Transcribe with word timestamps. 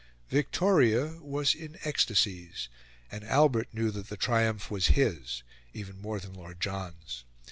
Victoria 0.29 1.19
was 1.21 1.53
in 1.53 1.77
ecstasies; 1.83 2.69
and 3.11 3.23
Albert 3.23 3.67
knew 3.71 3.91
that 3.91 4.07
the 4.09 4.17
triumph 4.17 4.71
was 4.71 4.87
his 4.97 5.43
even 5.75 6.01
more 6.01 6.19
than 6.19 6.33
Lord 6.33 6.59
John's. 6.59 7.23